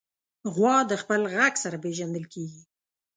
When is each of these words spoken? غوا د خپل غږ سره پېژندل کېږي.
غوا 0.53 0.77
د 0.91 0.93
خپل 1.01 1.21
غږ 1.35 1.53
سره 1.63 1.77
پېژندل 1.83 2.25
کېږي. 2.33 2.61